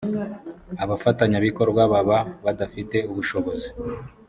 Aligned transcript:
abafatanyabikorwa 0.83 1.81
baba 1.91 2.17
badafite 2.45 2.97
ubushobozi 3.11 3.69